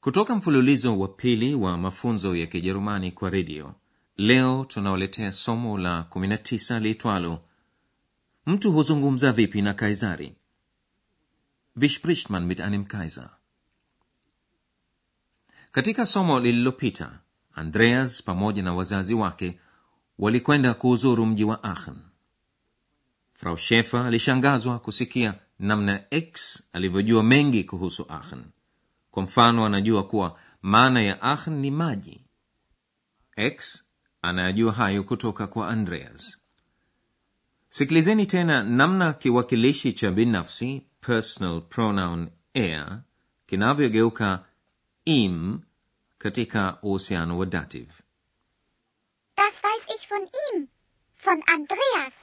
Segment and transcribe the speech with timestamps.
[0.00, 3.74] kutoka mfululizo wa pili wa mafunzo ya kijerumani kwa redio
[4.16, 7.40] leo tunaoletea somo la 19 liitwalo
[8.46, 10.36] mtu huzungumza vipi na kaisari?
[11.76, 13.30] Wie spricht mit einem kaiser.
[15.72, 17.20] Katika somo lililopita
[17.54, 19.60] andreas pamoja na wazazi wake
[20.18, 21.96] walikwenda kuuzuru mji wa aachen.
[23.34, 28.44] Frau shefer alishangazwa kusikia namna x alivyojua mengi kuhusu aachen
[29.10, 32.24] kwa mfano anajua kuwa maana ya aachen ni maji
[33.36, 33.84] x
[34.22, 36.38] anayajua hayo kutoka kwa andreas
[37.68, 43.00] sikilizeni tena namna kiwakilishi cha binafsi personal pronoun er
[43.46, 44.44] kinavyogeuka
[45.04, 45.60] im
[46.18, 47.92] katika uhusiano wa dative
[49.36, 50.22] Das weiß ich von
[50.52, 50.66] ihm.
[51.24, 52.14] Von Andreas.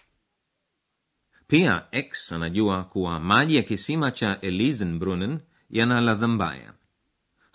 [1.47, 6.73] pia x anajua kuwa maji ya kisima cha elisenbrunnen yana ladha mbaya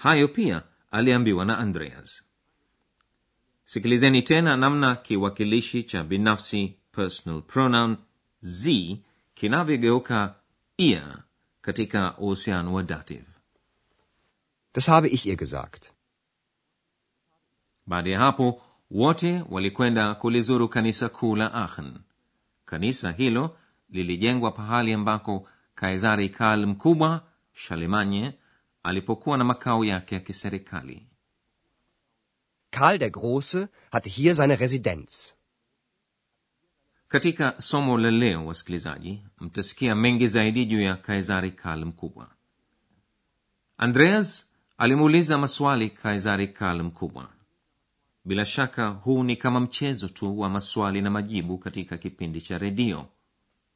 [0.03, 2.22] hayo pia aliambiwa na andreas.
[3.64, 7.97] Sikilizeni tena namna kiwakilishi cha binafsi personal pronoun
[8.41, 8.97] z
[9.34, 10.34] kinavyogeuka
[10.77, 11.19] ihr
[11.61, 13.27] katika uhusiano wa dative.
[14.75, 15.91] Das habe ich ihr gesagt.
[17.87, 21.98] baada ya hapo wote walikwenda kulizuru kanisa kuu la aachen.
[22.64, 23.56] Kanisa hilo
[23.91, 27.22] lilijengwa pahali ambako kaisari karl mkubwa
[27.53, 28.34] shalemanye
[28.83, 31.06] alipokuwa na makao yake ya kiserikali.
[32.70, 35.32] Karl der Große hatte hier seine Residenz.
[37.09, 42.28] katika somo la leo wasikilizaji mtasikia mengi zaidi juu ya kaisari karl mkubwa.
[43.76, 44.47] Andreas
[44.78, 47.28] alimuuliza maswali kaisari karl mkubwa.
[48.25, 53.06] Bila shaka huu ni kama mchezo tu wa maswali na majibu katika kipindi cha redio.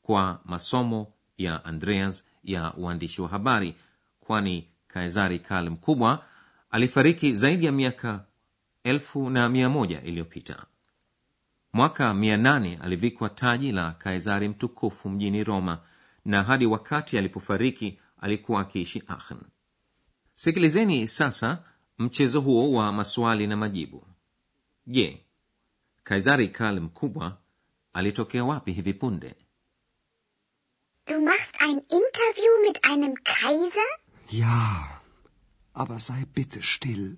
[0.03, 3.75] Kwa masomo ya andreas ya uandishi wa habari
[4.21, 6.25] kwani kaisari karl mkubwa
[6.71, 8.25] alifariki zaidi ya miaka
[8.85, 10.67] elfu na mia moja iliyopita.
[11.73, 15.79] Mwaka mia nane alivikwa taji la kaisari mtukufu mjini roma
[16.25, 19.39] na hadi wakati alipofariki alikuwa akiishi aachen.
[20.37, 21.63] Sikilizeni sasa
[21.99, 24.07] mchezo huo wa maswali na majibu.
[24.87, 25.25] Je
[26.05, 27.39] kaisari karl mkubwa
[27.93, 29.35] alitokea wapi hivi punde?
[31.07, 34.06] Du machst ein Interview mit einem Kaiser?
[34.29, 35.01] Ja,
[35.73, 37.17] aber sei bitte still.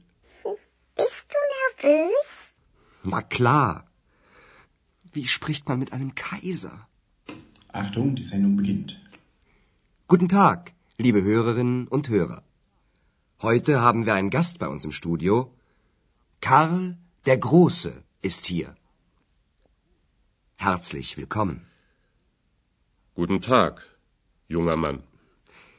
[0.95, 2.27] Bist du nervös?
[3.05, 3.87] Na klar.
[5.13, 6.87] Wie spricht man mit einem Kaiser?
[7.69, 9.01] Achtung, die Sendung beginnt.
[10.07, 12.43] Guten Tag, liebe Hörerinnen und Hörer.
[13.41, 15.55] Heute haben wir einen Gast bei uns im Studio.
[16.41, 18.75] Karl der Große ist hier.
[20.57, 21.67] Herzlich willkommen.
[23.15, 23.97] Guten Tag,
[24.49, 25.08] junger Mann.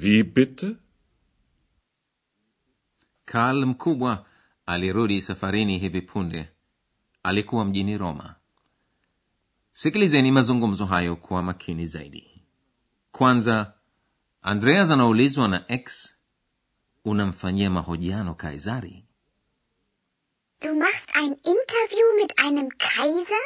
[0.00, 0.76] Wie bitte?
[3.24, 4.26] karl mkubwa
[4.66, 6.48] alirudi safarini hivi punde
[7.22, 8.34] alikuwa mjini roma
[9.72, 12.42] sikilizeni mazungumzo hayo kwa makini zaidi
[13.12, 13.74] kwanza
[14.42, 16.14] andreas anaulizwa na x
[17.04, 19.04] unamfanyia mahojiano kaisari
[20.60, 23.44] Du machst ein Interview mit einem Kaiser?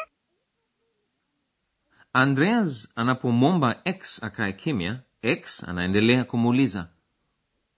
[2.12, 6.88] andreas anapomwomba x akae kimya x anaendelea kumuuliza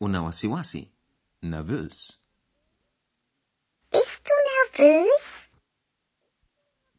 [0.00, 0.90] una wasiwasi
[1.42, 2.18] nervös
[3.92, 4.34] Bist du
[4.78, 5.52] nervös?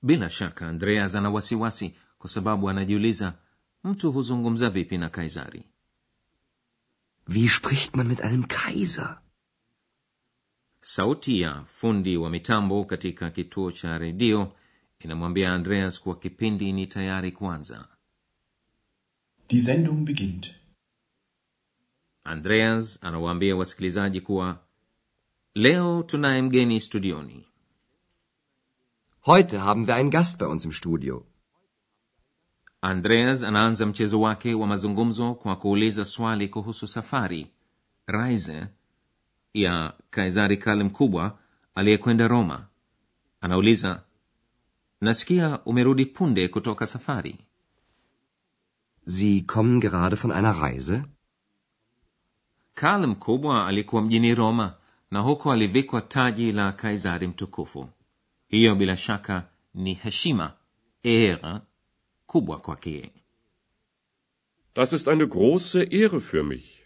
[0.02, 3.34] bila shaka andreas ana wasiwasi kwa sababu anajiuliza
[3.84, 5.64] mtu huzungumza vipi na kaisari
[7.28, 9.22] Wie spricht man mit einem Kaiser?
[10.82, 14.56] sauti ya fundi wa mitambo katika kituo cha redio
[15.00, 17.88] inamwambia andreas kuwa kipindi ni tayari kuanza
[19.52, 20.54] Die Sendung beginnt.
[22.24, 24.60] andreas anawaambia wasikilizaji kuwa
[25.56, 27.46] leo tunaye mgeni studioni
[29.26, 31.26] Heute haben wir einen Gast bei uns im Studio.
[32.82, 37.48] andreas anaanza mchezo wake wa mazungumzo kwa kuuliza swali kuhusu safari
[38.08, 38.68] reise
[39.54, 41.40] ya kaisari kale mkubwa
[41.76, 42.68] aliyekwenda roma
[43.42, 44.04] anauliza
[45.02, 47.40] nasikia umerudi punde kutoka safari
[49.06, 51.04] Sie kommen gerade von einer Reise?
[52.76, 54.76] karl mkubwa alikuwa mjini roma
[55.12, 57.90] na huko alivikwa taji la kaisari mtukufu
[58.48, 60.54] hiyo bila shaka ni heshima
[61.04, 61.62] era
[62.26, 63.12] kubwa kwake.
[64.76, 66.78] Das ist eine große Ehre für mich.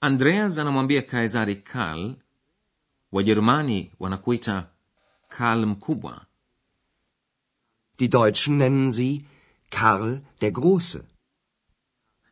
[0.00, 2.14] andreas anamwambia kaisari karl
[3.12, 4.66] wajerumani wanakuita
[5.28, 6.26] karl mkubwa
[7.98, 9.24] Die Deutschen nennen sie
[9.70, 11.00] Karl der Große.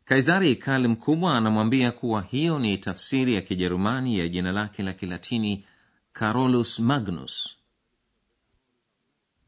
[0.04, 5.64] kaisari karl mkubwa anamwambia kuwa hiyo ni tafsiri ya kijerumani ya jina lake la kilatini
[6.12, 7.56] carolus magnus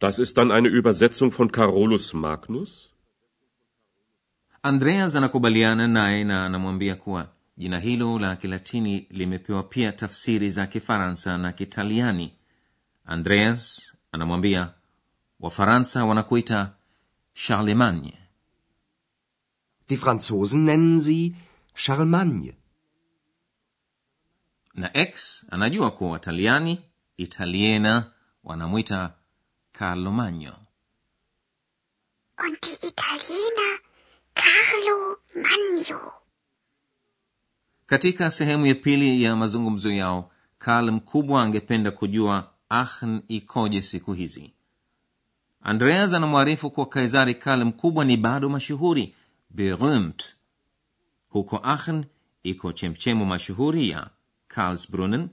[0.01, 2.91] Das ist dann eine Übersetzung von Carolus Magnus?
[4.63, 11.39] andreas anakubaliana naye na anamwambia kuwa jina hilo la kilatini limepewa pia tafsiri za kifaransa
[11.39, 12.33] na kitaliani
[13.07, 14.75] andreas anamwambia
[15.41, 16.73] wafaransa wanakuita
[17.47, 18.13] charlemagne
[19.89, 21.35] Die Franzosen nennen sie
[21.75, 22.55] Charlemagne.
[24.75, 26.85] na ex anajua kuwa wataliani
[27.17, 28.13] italiena
[28.45, 29.15] wanamwita
[29.73, 30.55] carlo magno
[32.47, 33.79] Und die Italiener
[34.35, 36.13] Carlo Magno.
[37.87, 44.53] katika sehemu ya pili ya mazungumzo yao karl mkubwa angependa kujua aachen ikoje siku hizi
[45.69, 49.15] andreas anamwarifu kuwa kaisari karl mkubwa ni bado mashuhuri.
[49.51, 50.35] Berühmt.
[51.29, 52.05] Huko aachen
[52.43, 54.11] iko chemchemu mashuhuri ya
[54.49, 55.29] karlsbrunnen.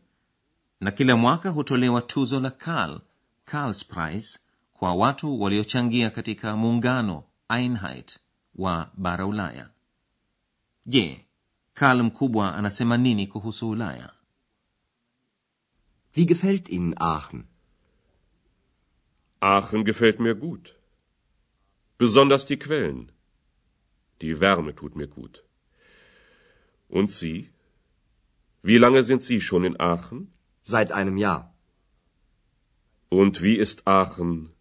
[0.79, 2.99] Na kila mwaka hutolewa tuzo la karl
[3.45, 4.39] karlspreis
[4.73, 8.19] kwa watu waliochangia katika muungano einheit
[8.55, 9.69] wa bara ulaya.
[10.85, 11.25] Je
[11.73, 14.09] karl mkubwa anasema nini kuhusu ulaya?
[16.15, 17.43] Wie gefällt Ihnen Aachen?
[19.39, 20.75] Aachen gefällt mir gut.
[21.97, 23.11] Besonders die Quellen.
[24.21, 25.43] Die Wärme tut mir gut.
[26.87, 27.49] Und Sie?
[28.61, 30.33] Wie lange sind Sie schon in Aachen?
[30.63, 31.53] Seit einem Jahr.
[33.09, 34.51] Und wie ist Aachen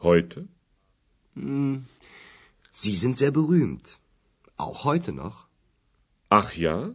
[0.00, 0.48] heute?
[1.34, 3.98] Sie sind sehr berühmt.
[4.56, 5.46] Auch heute noch.
[6.28, 6.94] Ach ja,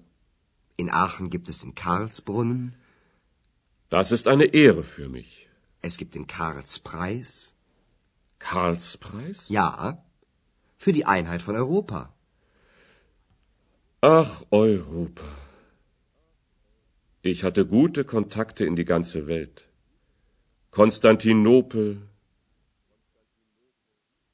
[0.79, 2.75] In Aachen gibt es den Karlsbrunnen,
[3.89, 5.46] das ist eine Ehre für mich.
[5.87, 7.55] Es gibt den Karlspreis.
[8.39, 9.49] Karlspreis?
[9.49, 10.03] Ja,
[10.77, 12.13] für die Einheit von Europa.
[14.01, 15.29] Ach, Europa.
[17.21, 19.67] Ich hatte gute Kontakte in die ganze Welt.
[20.71, 22.07] Konstantinopel,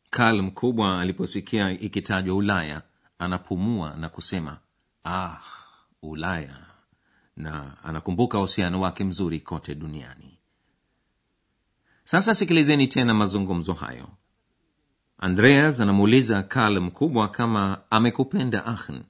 [0.10, 2.82] karl mkubwa aliposikia ikitajwa ulaya
[3.20, 4.60] anapumua na kusema
[5.06, 5.38] ah
[6.02, 6.66] ulaya
[7.36, 10.33] na anakumbuka uhusiano wake mzuri kote duniani
[12.04, 14.10] sasa sikilizeni tena mazungumzo hayo
[15.18, 19.04] andreas anamuuliza karl mkubwa kama amekupenda ahn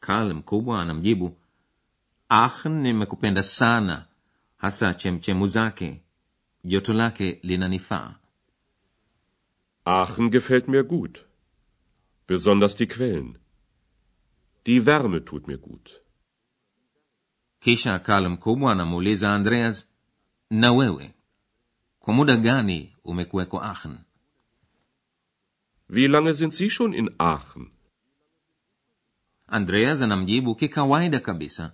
[0.00, 1.36] karl mkubwa anamjibu
[2.28, 4.06] ahn nimekupenda sana
[4.56, 6.00] hasa chemchemu zake
[6.64, 8.14] joto lake linanifaa
[9.86, 11.24] Aachen gefällt mir gut.
[12.26, 13.38] Besonders die Quellen.
[14.66, 15.90] Die Wärme tut mir gut.
[17.60, 19.88] kisha karl mkubwa anamuuliza andreas
[20.50, 21.14] na wewe
[22.00, 23.98] kwa muda gani umekuweko aachen?
[25.88, 27.70] Wie lange sind Sie schon in Aachen?
[29.46, 31.72] andreas anamjibu kikawaida kabisa.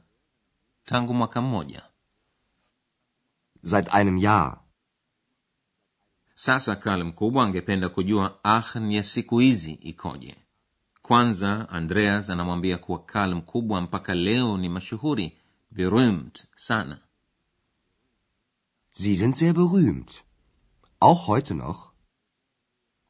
[0.84, 1.82] Tangu mwaka mmoja.
[3.62, 4.60] Seit einem Jahr.
[6.34, 10.36] sasa karl mkubwa angependa kujua aachen ya siku hizi ikoje.
[11.02, 15.38] Kwanza andreas anamwambia kuwa karl mkubwa mpaka leo ni mashuhuri
[15.70, 16.98] berühmt sana
[18.98, 20.24] Sie sind sehr berühmt.
[21.00, 21.92] Auch heute noch.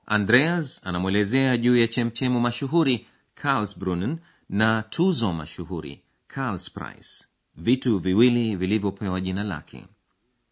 [0.08, 9.44] andreas anamwelezea juu ya chemchemu mashuhuri karlsbrunnen na tuzo mashuhuri karlspreis vitu viwili vilivyopewa jina
[9.44, 9.84] lake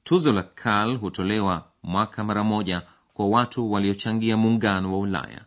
[0.04, 2.82] tuzo la karl hutolewa mwaka mara moja
[3.14, 5.44] kwa watu waliochangia muungano wa ulaya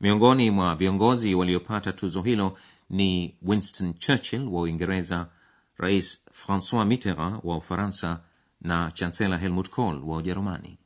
[0.00, 2.58] miongoni mwa viongozi waliopata tuzo hilo
[2.90, 5.28] ni winston churchill wa uingereza
[5.76, 8.20] rais francois mitterrand wa ufaransa
[8.60, 10.78] na chancellor helmut kohl wa ujerumani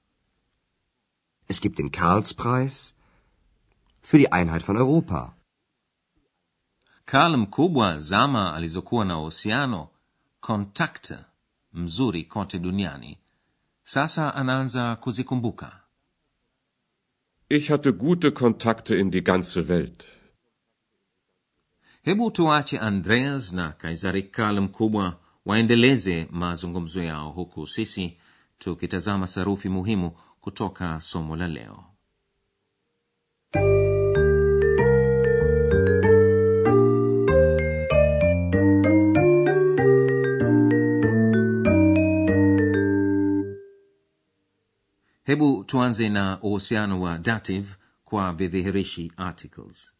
[1.49, 2.95] Es gibt den Karlspreis
[4.02, 5.35] für die Einheit von Europa.
[7.05, 9.88] karl mkubwa zama alizokuwa na uhusiano
[10.41, 11.19] kontakte
[11.73, 13.19] mzuri kote duniani
[13.85, 15.79] sasa anaanza kuzikumbuka
[17.49, 20.05] Ich hatte gute Kontakte in die ganze Welt.
[22.02, 28.17] hebu tuache andreas na kaisari karl mkubwa waendeleze mazungumzo yao huku sisi
[28.59, 31.85] tukitazama sarufi muhimu kutoka somo la leo.
[45.25, 47.69] Hebu tuanze na uhusiano wa dative
[48.05, 49.93] kwa vidhihirishi articles.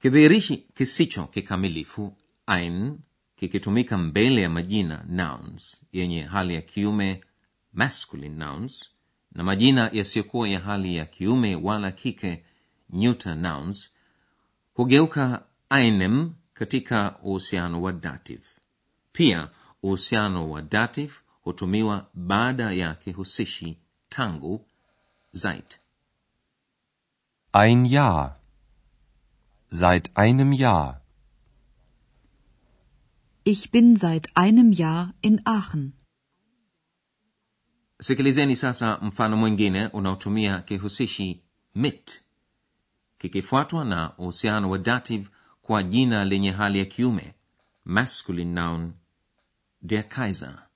[0.00, 2.16] Kidhihirishi kisicho kikamilifu
[2.46, 2.98] ein
[3.36, 7.24] kikitumika mbele ya majina nouns yenye hali ya kiume
[7.72, 8.90] masculine nouns
[9.32, 12.44] na majina yasiyokuwa ya hali ya kiume wala kike
[12.90, 13.90] neuter nouns
[14.74, 18.44] hugeuka einem katika uhusiano wa dative
[19.12, 19.48] pia
[19.82, 21.12] uhusiano wa dative
[21.42, 23.78] hutumiwa baada ya kihusishi
[24.08, 24.66] tangu
[25.34, 25.78] seit
[27.52, 28.36] Ein Jahr.
[29.70, 31.00] Seit einem Jahr.
[33.48, 35.92] Ich bin seit einem Jahr in Aachen.
[38.00, 41.42] sikilizeni sasa mfano mwingine unaotumia kihusishi
[41.74, 42.22] mit
[43.18, 45.28] kikifuatwa na uhusiano wa dative
[45.62, 47.34] kwa jina lenye hali ya kiume
[47.84, 48.92] masculine noun
[49.82, 50.68] der kaiser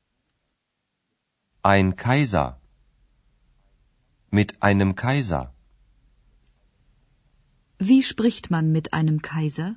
[1.62, 2.56] Ein Kaiser.
[4.30, 5.52] Mit einem Kaiser.
[7.78, 9.76] Wie spricht man mit einem Kaiser?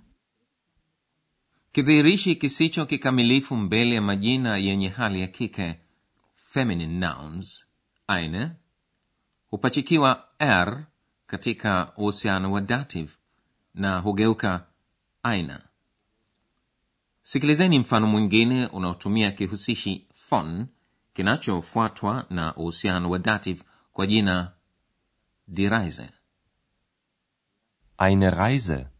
[1.73, 5.79] Kidhihirishi kisicho kikamilifu mbele ya majina yenye hali ya kike
[6.35, 7.65] feminine nouns
[8.07, 8.51] eine
[9.49, 10.85] hupachikiwa r
[11.27, 13.11] katika uhusiano wa dative
[13.73, 14.67] na hugeuka
[15.23, 15.61] aina
[17.23, 20.67] sikilizeni mfano mwingine unaotumia kihusishi fon
[21.13, 23.63] kinachofuatwa na uhusiano wa dative
[23.93, 24.51] kwa jina
[25.47, 25.69] die
[27.97, 28.92] Eine Reise.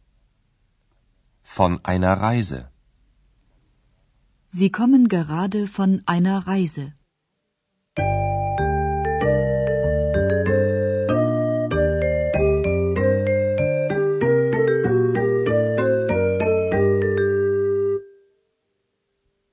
[1.44, 2.68] Von einer Reise.
[4.48, 6.94] Sie kommen gerade von einer Reise.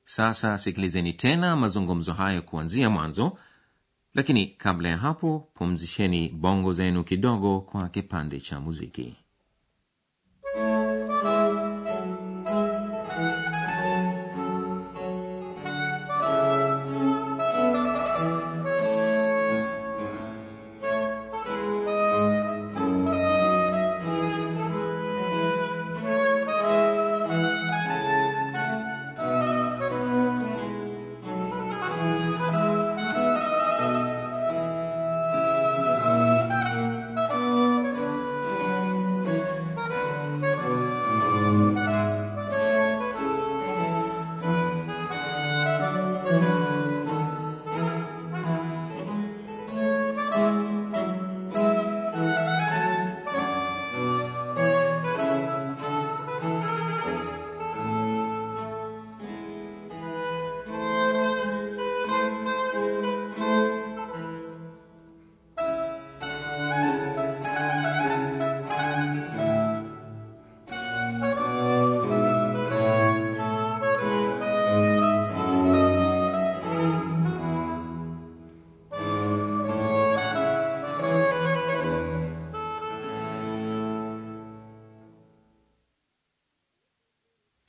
[0.05, 3.38] sasa sikilizeni tena mazungumzo hayo kuanzia mwanzo
[4.13, 9.21] lakini kabla ya hapo pumzisheni bongo zenu kidogo kwa kipande cha muziki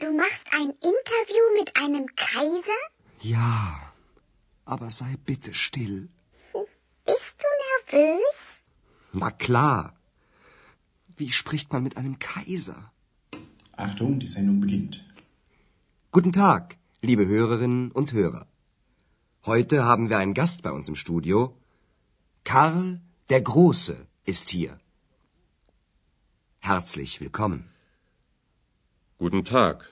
[0.03, 2.81] Du machst ein Interview mit einem Kaiser?
[3.21, 3.93] Ja,
[4.65, 6.09] aber sei bitte still.
[7.07, 8.39] Bist du nervös?
[9.13, 9.95] Na klar.
[11.17, 12.91] Wie spricht man mit einem Kaiser?
[13.77, 15.05] Achtung, die Sendung beginnt.
[16.11, 18.49] Guten Tag, liebe Hörerinnen und Hörer.
[19.47, 21.57] Heute haben wir einen Gast bei uns im Studio.
[22.43, 24.81] Karl der Große ist hier.
[26.59, 27.73] Herzlich willkommen.
[29.19, 29.92] Guten Tag,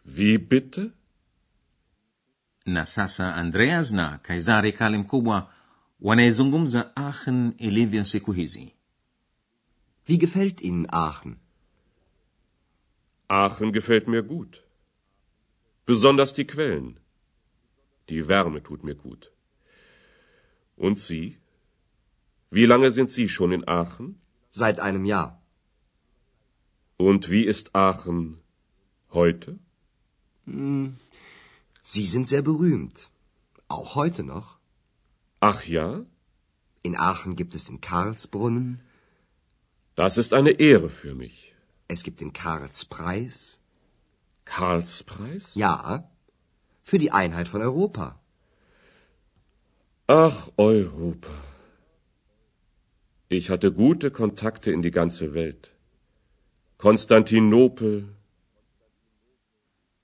[0.15, 0.83] Wie bitte?
[2.65, 5.53] na sasa andreas na kaisari kale mkubwa
[5.99, 8.73] wanayezungumza aachen ilivyo siku hizi
[10.07, 11.39] Wie gefällt Ihnen Aachen?
[13.27, 14.63] Aachen gefällt mir gut.
[15.85, 16.99] Besonders die Quellen.
[18.09, 19.31] Die Wärme tut mir gut.
[20.75, 21.37] Und Sie?
[22.49, 24.19] Wie lange sind Sie schon in Aachen?
[24.49, 25.41] Seit einem Jahr.
[26.97, 28.41] Und wie ist Aachen
[29.11, 29.59] heute?
[31.83, 33.09] Sie sind sehr berühmt.
[33.67, 34.57] Auch heute noch.
[35.39, 36.05] Ach ja?
[36.83, 38.81] In Aachen gibt es den Karlsbrunnen,
[39.95, 41.53] Das ist eine Ehre für mich.
[41.87, 43.59] es gibt den Karlspreis.
[44.45, 45.55] Karlspreis?
[45.55, 46.09] Ja,
[46.83, 48.19] für die Einheit von Europa.
[50.07, 51.29] Ach, Europa.
[53.29, 55.73] Ich hatte gute Kontakte in die ganze Welt.
[56.77, 58.15] Konstantinopel,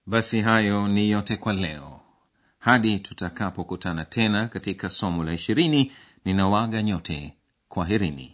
[0.08, 2.02] basi hayo ni yote kwa leo
[2.60, 5.92] hadi tutakapokutana tena katika somo la ishirini
[6.26, 7.38] ninawaga nyote
[7.68, 8.34] kwaherini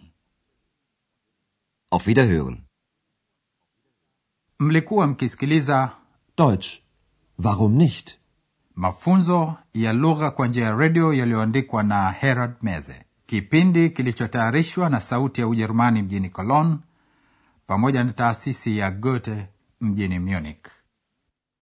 [1.91, 2.57] Auf Wiederhören.
[4.59, 5.91] mlikuwa mkisikiliza
[6.37, 6.79] Deutsch.
[7.43, 8.17] Warum nicht?
[8.75, 15.41] mafunzo ya lugha kwa njia ya redio yaliyoandikwa na herald meze kipindi kilichotayarishwa na sauti
[15.41, 16.77] ya ujerumani mjini cologne
[17.67, 19.47] pamoja na taasisi ya goethe
[19.81, 20.65] mjini munich